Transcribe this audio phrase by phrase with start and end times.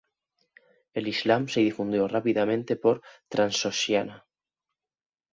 [0.95, 4.25] El Islam se difundió rápidamente por Transoxiana.